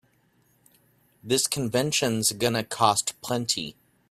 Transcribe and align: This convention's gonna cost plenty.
This 1.23 1.45
convention's 1.45 2.31
gonna 2.31 2.63
cost 2.63 3.13
plenty. 3.21 3.75